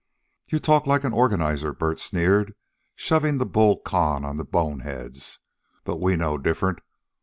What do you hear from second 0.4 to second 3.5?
"You talk like an organizer," Bert sneered, "shovin' the